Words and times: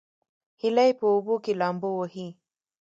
هیلۍ 0.61 0.91
په 0.99 1.05
اوبو 1.13 1.35
کې 1.43 1.51
لامبو 1.59 1.89
وهي 1.99 2.27